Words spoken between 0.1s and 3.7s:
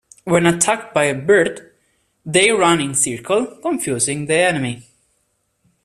When attacked by a bird, they run in circles,